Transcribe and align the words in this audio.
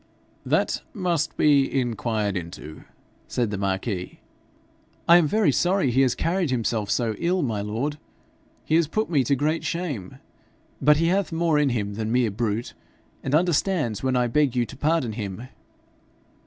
'That 0.47 0.81
must 0.95 1.37
be 1.37 1.79
inquired 1.79 2.35
into,' 2.35 2.85
said 3.27 3.51
the 3.51 3.57
marquis. 3.59 4.19
'I 5.07 5.17
am 5.17 5.27
very 5.27 5.51
sorry 5.51 5.91
he 5.91 6.01
has 6.01 6.15
carried 6.15 6.49
himself 6.49 6.89
so 6.89 7.13
ill, 7.19 7.43
my 7.43 7.61
lord. 7.61 7.99
He 8.65 8.73
has 8.77 8.87
put 8.87 9.11
me 9.11 9.23
to 9.23 9.35
great 9.35 9.63
shame. 9.63 10.17
But 10.81 10.97
he 10.97 11.09
hath 11.09 11.31
more 11.31 11.59
in 11.59 11.69
him 11.69 11.93
than 11.93 12.11
mere 12.11 12.31
brute, 12.31 12.73
and 13.21 13.35
understands 13.35 14.01
when 14.01 14.15
I 14.15 14.25
beg 14.25 14.55
you 14.55 14.65
to 14.65 14.75
pardon 14.75 15.11
him. 15.13 15.49